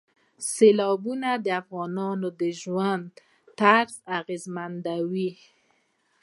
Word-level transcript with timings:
سیلابونه 0.53 1.29
د 1.45 1.47
افغانانو 1.61 2.27
د 2.39 2.41
ژوند 2.61 3.03
طرز 3.59 3.93
اغېزمنوي. 4.19 5.31